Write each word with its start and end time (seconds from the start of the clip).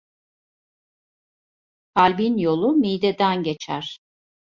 Kalbin 1.93 2.37
yolu 2.37 2.73
mideden 2.75 3.43
geçer. 3.43 3.99